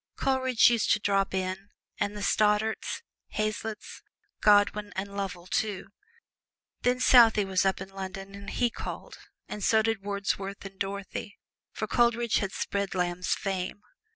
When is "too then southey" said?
5.45-7.45